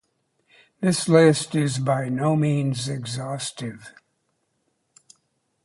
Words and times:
This 0.79 1.07
list 1.07 1.53
is 1.53 1.77
by 1.77 2.09
no 2.09 2.35
means 2.35 2.89
exhaustive. 2.89 3.93